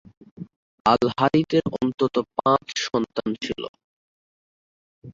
[0.85, 3.61] আল-হারিথের অন্তত পাঁচ সন্তান ছিল।